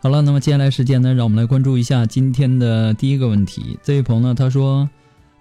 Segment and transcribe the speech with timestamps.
[0.00, 3.76] 好了，那么接下来时间呢，让我们来关注一下今天的第一个问题。
[3.82, 4.88] 这位朋友呢，他说：“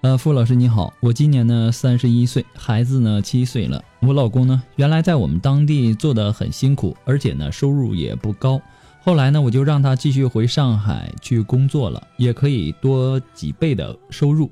[0.02, 3.84] 呃，傅老师你好，我今年呢三十一岁，孩子呢七岁了。
[4.00, 8.60] 我老公呢，原来在我们当地做的很辛苦，而且呢收入也不高。
[9.00, 14.50] 后来呢，我就让他继续回上海去工作了，也可以多几倍的收入。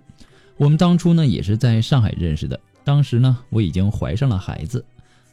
[0.56, 4.86] 我们当初呢也是在上海认识的，当时呢我已经怀上了孩子。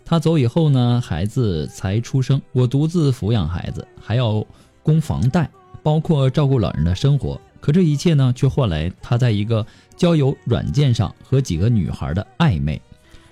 [0.04, 4.42] 他走以后呢，孩子才出生，我独自抚养孩子，还要。”
[4.82, 5.48] 供房贷，
[5.82, 9.66] 包括照顾老人的生活，可这一切呢，却换来他在一个
[9.96, 12.80] 交友软件上和几个女孩的暧昧。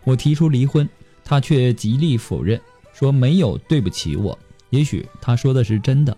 [0.05, 0.89] 我提出离婚，
[1.25, 2.61] 他却极力否认，
[2.93, 4.39] 说没有对不起我。
[4.71, 6.17] 也许他说的是真的，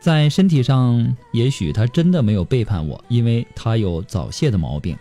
[0.00, 4.96] 在身体上，也许他真的没有背叛我，因为他有早泄的毛病。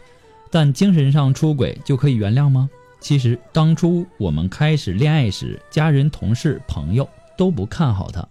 [0.52, 2.70] 但精神上出轨就可以原谅吗？
[3.00, 7.08] 其实当初我们开始恋爱时，家人、同事、朋友
[7.38, 8.28] 都不看好他。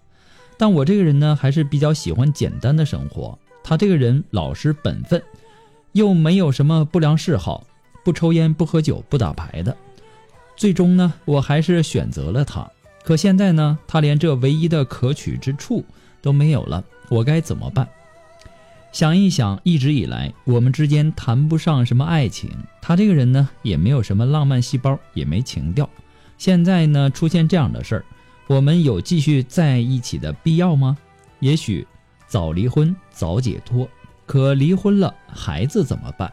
[0.58, 3.38] 但我这个人呢，还是比较喜欢简单的生活。
[3.62, 5.22] 他这个人老实本分，
[5.92, 7.64] 又没有什么不良嗜好，
[8.04, 9.76] 不抽烟、不喝酒、不打牌的。
[10.56, 12.68] 最终呢，我还是选择了他。
[13.04, 15.84] 可现在呢，他连这唯一的可取之处
[16.20, 17.88] 都没有了，我该怎么办？
[18.90, 25.88] 想一想，一直以来我们之间谈不上什么爱情，他这个人呢，也没有什么浪漫细胞，也没情调。
[26.38, 28.04] 现在呢，出现这样的事儿。
[28.48, 30.96] 我们有继续在一起的必要吗？
[31.38, 31.86] 也许
[32.26, 33.86] 早离婚早解脱，
[34.24, 36.32] 可离婚了孩子怎么办？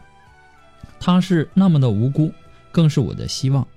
[0.98, 2.32] 他是那么的无辜，
[2.72, 3.68] 更是我的希望。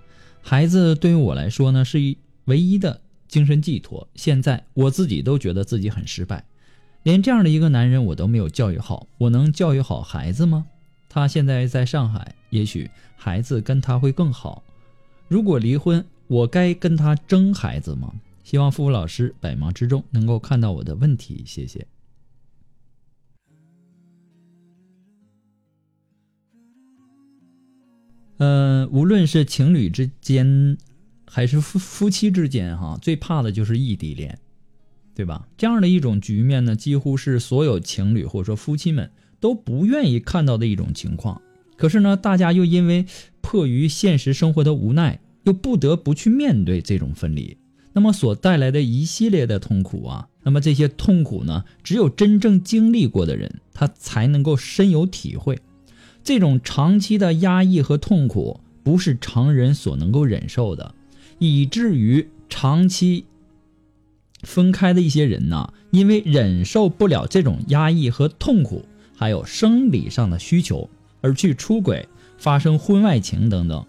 [0.41, 4.07] 孩子对于我来说呢，是一唯一的精神寄托。
[4.15, 6.45] 现在我自己都觉得自己很失败，
[7.03, 10.65] 连这样的一个男人我都没有教育好，我能教育好孩子吗？
[11.09, 14.63] 他现在在上海，也许孩子跟他会更好。
[15.27, 18.13] 如果离婚，我该跟他争孩子吗？
[18.49, 21.85] 希望付付老师百忙之中能够看到我的问题，谢谢。
[28.39, 30.79] 嗯，无论是情侣之间，
[31.27, 34.39] 还是夫夫妻之间，哈，最怕的就是异地恋，
[35.13, 35.47] 对吧？
[35.55, 41.39] 这样的一种局面呢，几乎是所有情侣或者说夫妻们都不愿意看到的一种情况。
[41.77, 43.05] 可是呢，大家又因为
[43.41, 47.55] 迫于现实生活的无奈，又不得不去面对这种分离。
[47.91, 55.59] 那么所带来的一系列的痛苦啊，那么这些痛苦呢，只有真正经历过的人，他才能够深有体会。
[56.23, 60.93] 这种长期的压抑和痛苦，不是常人所能够忍受的，
[61.39, 63.25] 以至于长期
[64.43, 68.85] 分开的一些人呢，因为忍受不了这种压抑和痛苦，
[69.15, 70.89] 还有生理上的需求，
[71.21, 73.83] 而去出轨、发生婚外情等等。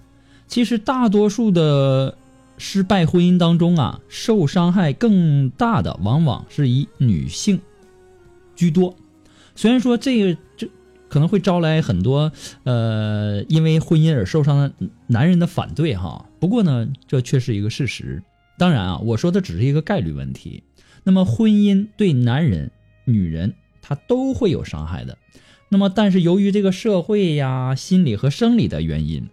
[0.49, 2.17] 其实大多数的。
[2.61, 7.59] 失败婚姻当中啊，受伤害更大的往往是以女性
[8.55, 8.95] 居多。
[9.57, 10.69] 虽然说这个这
[11.09, 12.31] 可能会招来很多
[12.65, 14.73] 呃因为婚姻而受伤的
[15.07, 18.23] 男人的反对哈，不过呢，这却是一个事实。
[18.59, 20.63] 当然啊，我说的只是一个概率问题。
[21.03, 22.71] 那么婚姻对男人、
[23.07, 25.17] 女人他都会有伤害的。
[25.71, 29.31] 那么但是由于这个社会呀、心理和生理的原因。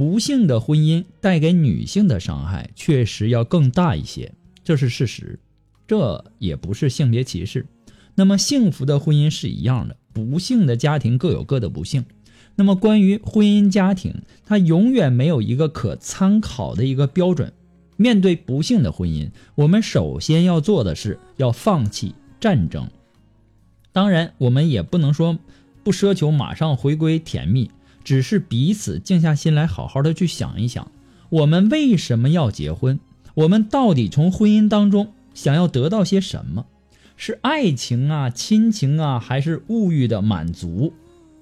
[0.00, 4.32] 不幸的婚姻带给女性的伤害确实要更大一些，
[4.64, 5.38] 这是事实，
[5.86, 7.66] 这也不是性别歧视。
[8.14, 12.06] 那么幸福的婚姻是一样的，不幸的家庭各有各的不幸。
[12.54, 17.52] 那么关于婚姻家庭，它永远没有一个可参考的一个标准。
[17.98, 22.88] 面对不幸的婚姻，我们首先要做的是要放弃战争。
[23.92, 25.38] 当然，我们也不能说
[25.84, 27.70] 不奢求马上回归甜蜜。
[28.10, 30.90] 只是彼此静下心来，好好的去想一想，
[31.28, 32.98] 我们为什么要结婚？
[33.34, 36.66] 我们到底从婚姻当中想要得到些什么？
[37.16, 40.92] 是爱情啊、亲情啊，还是物欲的满足？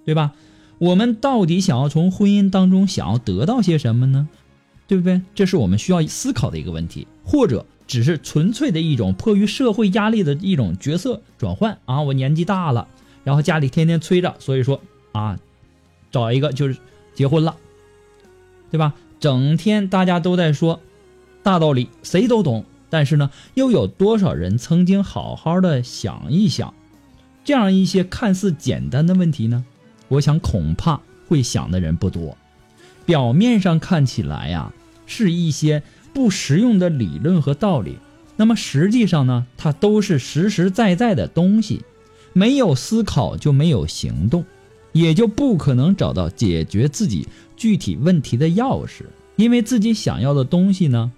[0.04, 0.34] 对吧？
[0.76, 4.28] 我们到底想要从婚姻当中想要得到些什么呢？
[4.86, 5.22] 对不对？
[5.34, 12.02] 这是我们需要思考的一个问题，或者只是纯粹的一种迫于社会压力的一种角色转换啊？
[12.02, 12.86] 我年纪大了，
[13.24, 14.82] 然后家里天天催着，所以说
[15.12, 15.38] 啊。
[16.10, 16.76] 找一个就是
[17.14, 17.56] 结婚了，
[18.70, 18.94] 对吧？
[19.20, 20.80] 整天大家都在说
[21.42, 26.72] 大道理，谁都懂，但是呢，又有多少人曾经好好的想一想
[27.44, 29.64] 这样一些看似简单的问题呢？
[30.08, 32.36] 我想恐怕会想的人不多。
[33.04, 34.72] 表面上看起来呀，
[35.06, 35.82] 是一些
[36.12, 37.98] 不实用的理论和道理，
[38.36, 41.82] 那么实际上呢，它都是实实在在的东西。
[42.34, 44.44] 没有思考就没有行动。
[44.98, 49.04] 也就不可能找到解决自己具体问题的钥匙，
[49.36, 51.12] 因为自己想要的东西呢，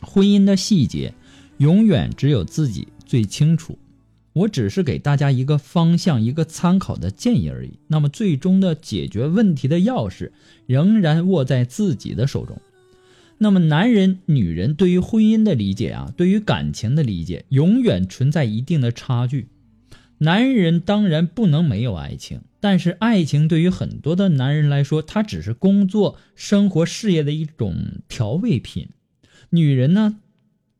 [0.00, 1.12] 婚姻的细节
[1.58, 3.78] 永远只有自己最清楚。
[4.32, 7.70] 我只是给大家一个方向、一个参考的建议而已。
[7.86, 10.30] 那么，最终的解决问题的钥匙
[10.66, 12.60] 仍然握在自己的手中。
[13.38, 19.48] 那么，男人、女人对于婚姻的理解啊，对于感情的理解，永远存在一定的差距。
[20.18, 27.76] 男人当然不能没有爱情，但是爱情对于很多的男人来说，它只是工作、生活、事业的一种
[28.08, 28.88] 调味品。
[29.50, 30.16] 女人呢，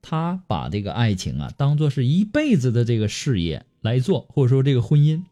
[0.03, 5.23] 她把这个爱情啊当做是一辈子的这个事业来做，或者说这个婚姻。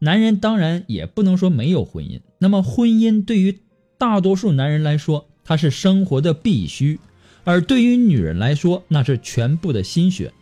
[0.00, 3.60] 男人当然也不能说没有婚姻，那么婚姻对于
[3.98, 6.98] 大多数男人来说，它是生活的必须；
[7.44, 10.32] 而对于女人来说，那是全部的心血。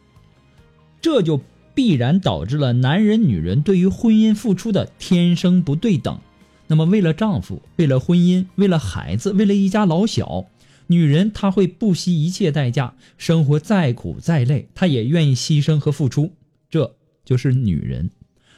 [1.03, 1.43] 这就。
[1.75, 6.19] 必然导致了男人、女人对于婚姻付出的天生不对等。
[6.67, 10.47] 那么，为了丈夫，为了婚姻，为了孩子，为了一家老小，
[10.87, 16.33] 女人她会不惜一切代价，生活再苦再累，她也愿意牺牲和付出。
[16.71, 16.95] 这
[17.25, 18.11] 就是女人。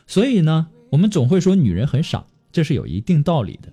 [0.06, 3.72] 所以呢，我们总会说女人很傻，这是有一定道理的。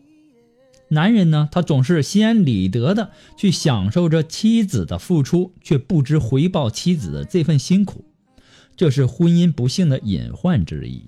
[0.89, 8.05] 男人呢，他总是心安理得的去享受着妻子的付出，却不知回报妻子的这份辛苦。
[8.75, 11.03] 这是婚姻不幸的隐患之一。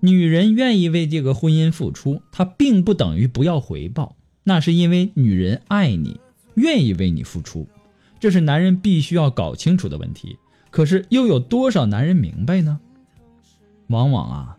[0.00, 6.20] 女人愿意为这个婚姻付出，她并不等于不要回报，那是因为女人爱你，
[6.54, 7.66] 愿意为你付出，
[8.20, 10.36] 这是男人必须要搞清楚的问题。
[10.70, 12.78] 可是又有多少男人明白呢？
[13.88, 14.58] 往往啊，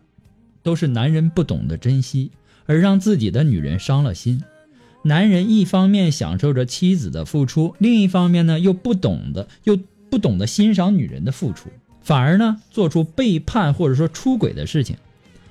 [0.62, 2.32] 都是男人不懂得珍惜，
[2.66, 4.42] 而让自己的女人伤了心。
[5.04, 9.78] 男人一方面享受着妻子的付出，另一方面呢，又不懂得又
[10.10, 11.70] 不懂得欣赏女人的付出。
[12.08, 14.96] 反而呢，做出背叛或者说出轨的事情，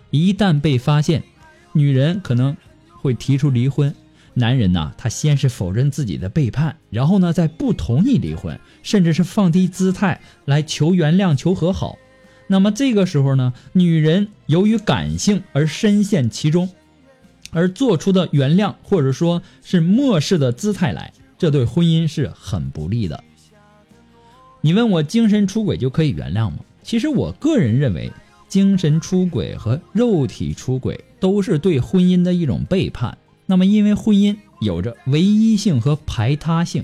[0.09, 1.21] 一旦被发现，
[1.74, 2.57] 女人可能
[3.00, 3.94] 会提出离婚。
[4.33, 11.99] 男人呢，他先是否认自己的背叛，然后呢，再不同意离婚，甚至是放低姿态来求原谅、求和好。
[12.47, 16.71] 那么这个时候呢，女人由于感性而深陷其中，
[17.52, 23.23] 而做出的原谅或者说是漠视的姿态来，这对婚姻是很不利的。
[24.61, 26.57] 你问我精神出轨就可以原谅吗？
[26.83, 28.11] 其实我个人认为，
[28.47, 33.18] 精神出轨和肉体出轨都是对婚姻的一种背叛。
[33.45, 36.83] 那么，因为婚姻有着唯一性和排他性，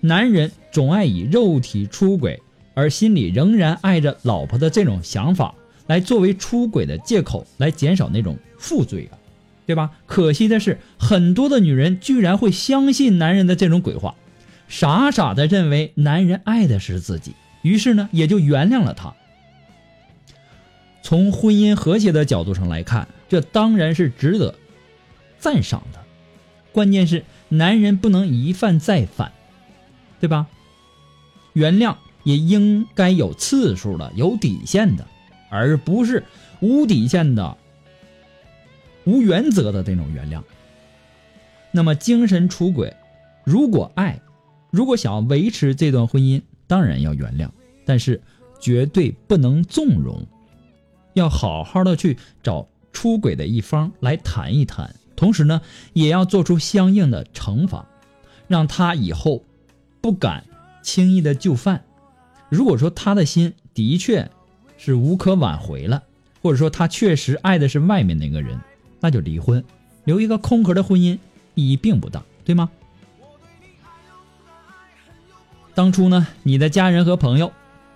[0.00, 2.40] 男人总爱以肉体出轨
[2.74, 5.54] 而心里仍然爱着老婆的这种想法，
[5.86, 9.18] 来作为出轨的借口，来减少那种负罪感，
[9.66, 9.90] 对吧？
[10.06, 14.14] 可惜的是，很多的女人居然会相信男人的这种鬼话。
[14.72, 19.12] 傻傻的认为男人爱的是自己，于是呢也就原谅了他。
[21.02, 24.54] 从婚姻和谐的角度上来看，这当然是值得
[25.38, 26.00] 赞赏的。
[26.72, 29.32] 关键是男人不能一犯再犯，
[30.20, 30.46] 对吧？
[31.52, 35.06] 原谅也应该有次数的、有底线的，
[35.50, 36.24] 而不是
[36.60, 37.58] 无底线的、
[39.04, 40.42] 无原则的这种原谅。
[41.72, 42.96] 那么精神出轨，
[43.44, 44.18] 如果爱。
[44.72, 47.50] 如果想要维持这段婚姻，当然要原谅，
[47.84, 48.22] 但是
[48.58, 50.26] 绝对不能纵容，
[51.12, 55.60] 要好好的去找出轨的一方来谈一谈，同时呢，
[55.92, 57.86] 也要做出相应的惩罚，
[58.48, 59.44] 让他以后
[60.00, 60.44] 不敢
[60.82, 61.84] 轻易的就范。
[62.48, 64.30] 如果说他的心的确
[64.78, 66.02] 是无可挽回了，
[66.40, 68.58] 或者说他确实爱的是外面那个人，
[69.00, 69.62] 那就离婚，
[70.04, 71.18] 留一个空壳的婚姻
[71.54, 72.70] 意义并不大，对吗？
[75.74, 77.50] 当初呢，你的家人和朋友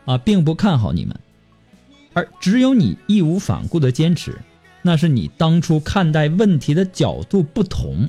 [0.06, 1.20] 啊，并不看好你们，
[2.14, 4.38] 而只有你义无反顾的坚持，
[4.80, 8.08] 那是你当初看待问题的角度不同。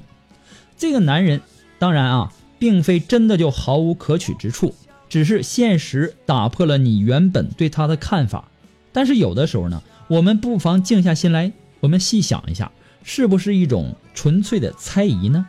[0.78, 1.42] 这个男人
[1.80, 4.74] 当然啊，并非真的就毫无可取之处，
[5.10, 8.50] 只是现实打破了你原本对他的看法。
[8.94, 12.72] 但是有的时候呢，我们不妨静下心来，我们细想一下，
[13.04, 15.46] 是不是一种纯粹的猜疑呢？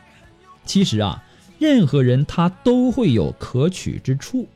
[0.65, 1.23] 其实啊。
[1.59, 4.49] 任何人他都会有可取之处，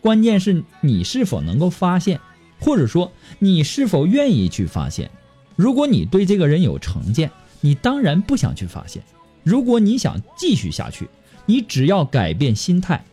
[0.00, 2.20] 关键是你是否能够发现，
[2.60, 5.10] 或者说你是否愿意去发现。
[5.56, 7.30] 如果你对这个人有成见，
[7.62, 9.02] 你当然不想去发现；
[9.42, 11.08] 如果你想继续下去，
[11.46, 13.04] 你只要改变心态，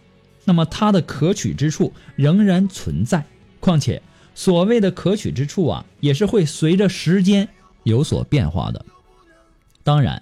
[0.44, 3.26] 那么他的可取之处仍然存在。
[3.60, 4.02] 况且
[4.36, 7.48] 所谓的可取之处啊，也是会随着时间
[7.84, 8.86] 有所变化的。
[9.84, 10.22] 当然。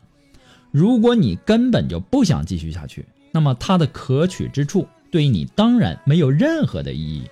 [0.71, 7.23] 如果你根本就不想继续下去，那么它的可取之处对于你当然没有任何的意义。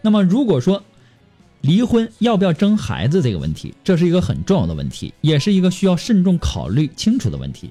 [0.00, 0.82] 那么如果说
[1.60, 7.70] 离婚要不要争孩子这个问题，这是一个很重要的问题，也是一个需要慎重考虑清楚的问题，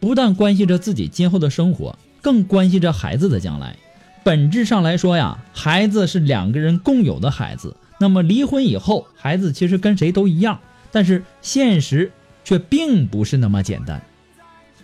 [0.00, 3.76] 不但关系着自己今后的生活，更关系着孩子的将来。
[4.24, 10.58] 本质上来说呀，孩子是两个人共有的孩子，那么离婚以后，孩子其实跟谁都一样，
[10.90, 12.10] 但是现实。
[12.46, 14.00] 却并不是那么简单，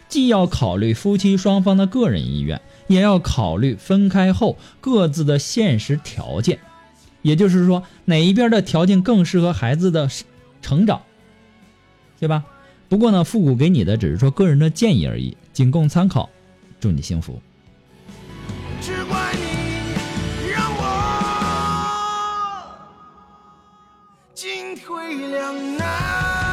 [0.09, 6.59] 既要考虑夫妻双方的个人意愿，也要考虑分开后各自的现实条件。
[7.23, 10.11] 也就是说，哪一边的条件更适合孩子的
[10.61, 11.03] 成长，
[12.19, 12.43] 对吧？
[12.89, 16.29] 不过呢，复古给你的只是说个人的建议而已，仅供参考。
[16.81, 17.41] 祝你幸福。
[18.81, 20.83] 只怪你让我
[24.35, 26.52] 进退两难。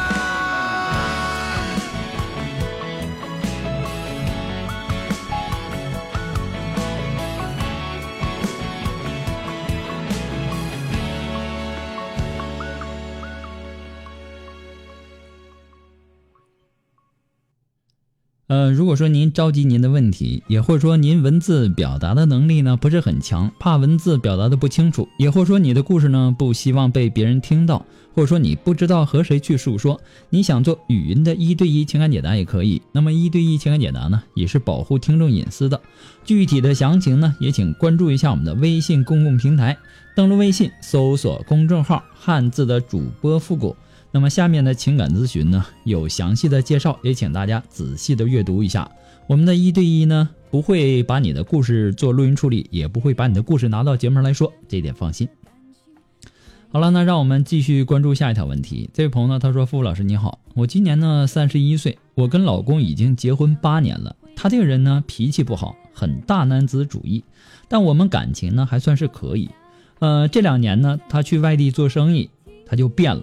[18.50, 32.82] 呃，如果说您着急您的问题，也或者说您文字表达的能力呢不是很强，怕文字表达的不清楚，也或者说你的故事呢不希望被别人听到，或者说你不知道和谁去诉说，你想做语音的一对一情感解答也可以。
[32.90, 35.80] 那么一对一情感解答呢，也是保护听众隐私的。
[36.24, 39.78] 具体的详情呢，也请关注一下我们的微信公共平台，
[40.16, 43.76] 登录微信搜索公众号“汉字的主播复古”。
[44.12, 48.90] 那么下面的情感咨询呢，有详细的介绍，也请大家仔细的阅读一下。
[49.28, 55.28] 我们的一对一呢，不会把你的故事做录音处理，也不会把你的故事拿到节目来说，这点放心。
[56.72, 58.90] 好了，那让我们继续关注下一条问题。
[58.92, 64.16] 这位朋友呢，他说：“付老师你好，我今年呢三十一岁，我跟老公已经结婚八年了。
[64.34, 67.22] 他这个人呢脾气不好，很大男子主义，
[67.68, 69.48] 但我们感情呢还算是可以。
[70.00, 72.30] 呃，这两年呢，他去外地做生意，
[72.66, 73.22] 他就变了。”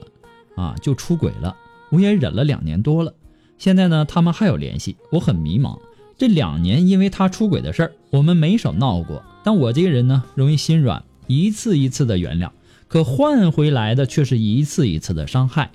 [0.57, 1.55] 啊，就出轨了，
[1.89, 3.13] 我也忍了两年多了。
[3.57, 5.79] 现在呢，他们还有联系，我很迷茫。
[6.17, 9.23] 这两年因为他出轨的事儿，我们没少闹过。
[9.43, 12.49] 但我这个人呢，容易心软，一次一次的原谅，
[12.87, 15.71] 可换回来的却是一次一次的伤害。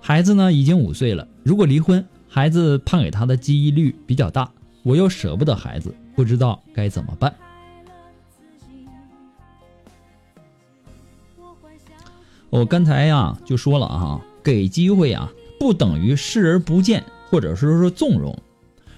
[0.00, 7.34] 孩子呢，已经五岁了，如果离婚，孩子判给他的几率比较大，我又舍不得孩子，不知道该怎么办。
[12.50, 18.36] 我刚才呀就说了哈，给机会啊不等于视而不见，或者是说纵容。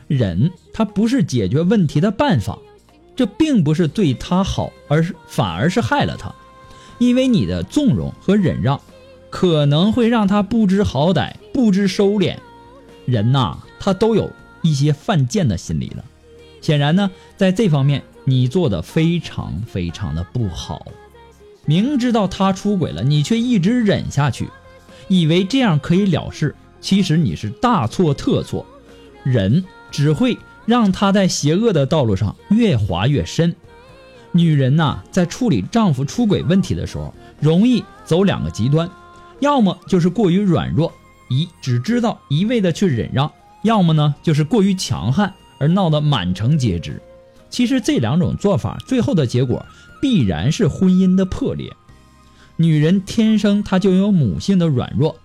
[0.09, 2.59] 忍，它不是解决问题的办法，
[3.15, 6.35] 这并不是对他好，而是反而是害了他。
[6.99, 8.81] 因为你的纵容和忍让，
[9.29, 12.37] 可能会让他不知好歹，不知收敛。
[13.05, 14.31] 人呐，他都有
[14.63, 16.05] 一些犯贱的心理的。
[16.61, 20.87] 显然呢，在这方面你做的非常非常的不好。
[21.65, 24.49] 明知道他出轨了，你却一直忍下去，
[25.09, 26.55] 以为这样可以了事。
[26.81, 28.67] 其实你是大错特错，
[29.23, 33.55] 忍只会让他在邪恶的道路上越滑越深。
[34.33, 38.91] 女人呐，在处理丈夫出轨问题的时候，容易走两个极端，
[39.39, 40.93] 要么就是过于软弱，
[41.31, 43.31] 一只知道一味的去忍让；
[43.63, 47.01] 要么呢，就是过于强悍，而闹得满城皆知。
[47.49, 49.65] 其实这两种做法，最后的结果。
[50.03, 51.73] 必然是婚姻的破裂。
[52.57, 55.17] 女人天生她就有母性的软弱，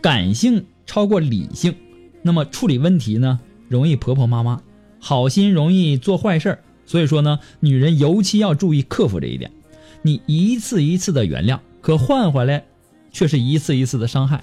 [0.00, 1.74] 感性超过理性，
[2.22, 4.62] 那么处理问题呢，容易婆婆妈妈，
[4.98, 6.58] 好心容易做坏事儿。
[6.86, 9.52] 所以说呢，女人尤其要注意克服这一点。
[10.00, 12.64] 你一次一次的原谅，可换回来
[13.12, 14.42] 却是一次一次的伤害，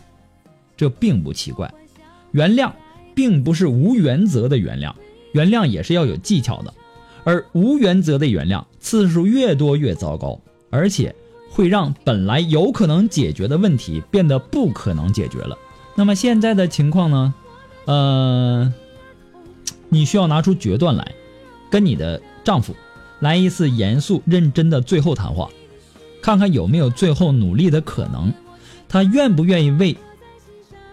[0.77, 1.73] 这并不奇怪。
[2.31, 2.71] 原谅
[3.15, 4.93] 并不是无原则的原谅，
[5.33, 6.71] 原谅也是要有技巧的。
[7.29, 11.13] 而无原则的原谅次数越多越糟糕，而且
[11.51, 15.55] 会让本来有可能解决的问题变得不可能解决了。
[15.93, 17.35] 那么现在的情况呢？
[17.85, 18.73] 呃，
[19.89, 21.13] 你需要拿出决断来，
[21.69, 22.75] 跟你的丈夫
[23.19, 25.49] 来一次严肃认真的最后谈话，
[26.23, 28.33] 看看有没有最后努力的可能，
[28.87, 29.95] 他愿不愿意为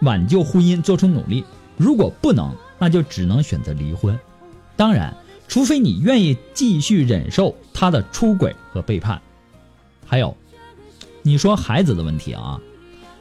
[0.03, 1.43] 挽救婚姻做出努力？
[1.79, 4.21] 如果不能，那就只能选择离婚。
[4.77, 5.17] 当然。
[5.49, 9.21] 除非你愿意继续忍受他的出轨和背叛，
[10.05, 10.37] 还有，
[11.23, 12.61] 你说孩子的问题啊，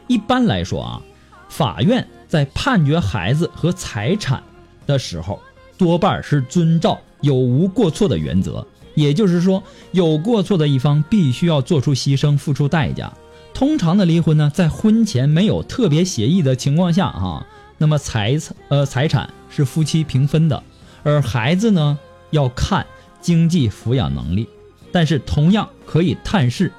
[0.08, 1.01] 一般来说啊，
[1.50, 4.44] 法院在判决孩子和财产
[4.88, 5.39] 的时候，
[5.77, 8.65] 多半是遵照有无过错的原则，
[8.96, 13.13] 也就是说，有过错的一方必须要做出牺牲，付出代价。
[13.53, 17.46] 通常的离婚呢，在婚前没有特别协议的情况下哈，
[17.77, 20.63] 那么财产呃财产是夫妻平分的，
[21.03, 21.98] 而孩子呢。
[22.36, 22.86] 要看
[23.22, 24.48] 经济抚养能力，
[24.92, 26.72] 但是同样可以探视。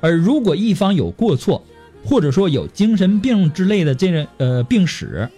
[0.00, 1.62] 而如果一方有过错，
[2.04, 5.30] 或者说有精神病之类的这个呃病史，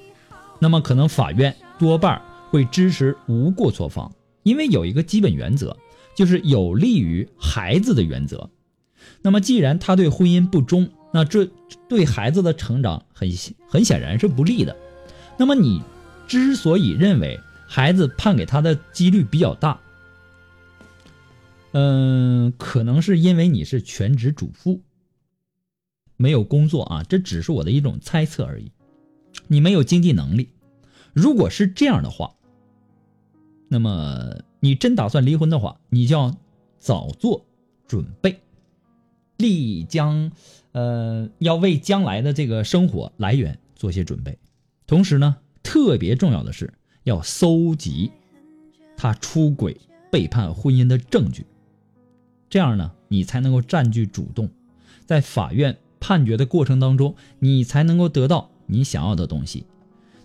[0.60, 4.10] 那么可能法院多半会支持无过错方，
[4.42, 5.76] 因为有一个基本原则，
[6.16, 8.48] 就是有利于孩子的原则。
[9.20, 11.50] 那么既然他对婚姻不忠，那这
[11.88, 13.28] 对孩子的成长很
[13.68, 14.74] 很显然是不利的。
[15.36, 15.82] 那么你
[16.26, 19.80] 之所以认为，孩子判给他的几率比较大，
[21.72, 24.80] 嗯，可能是因为你是全职主妇，
[26.16, 28.70] 没有工作啊，这只是我的一种猜测而已。
[29.48, 30.50] 你没有经济能力，
[31.12, 32.34] 如果是这样的话，
[33.68, 36.36] 那么你真打算离婚的话，你就要
[36.78, 37.44] 早做
[37.88, 38.40] 准备，
[39.36, 40.30] 立将，
[40.72, 44.38] 呃，要为将来的这个生活来源做些准备。
[44.86, 46.72] 同时呢，特别重要的是。
[47.04, 48.10] 要搜集
[48.96, 51.46] 他出轨、背叛婚姻的证据，
[52.50, 54.48] 这样呢，你才能够占据主动，
[55.06, 59.66] 在法院判决的过程当中，你才能够得到你想要的东西。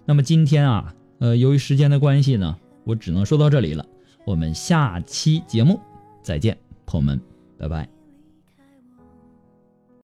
[0.05, 3.85] 那么今天啊，呃，由于时间的关系呢，我只能说到这里了。
[4.25, 5.79] 我们下期节目
[6.21, 7.21] 再见，朋友们，
[7.57, 7.98] 拜拜。